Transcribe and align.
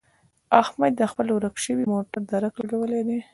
احمد 0.61 0.91
د 0.99 1.01
خپل 1.11 1.27
ورک 1.35 1.55
شوي 1.65 1.85
موټر 1.93 2.21
درک 2.31 2.53
لګولی 2.61 3.01
دی. 3.07 3.19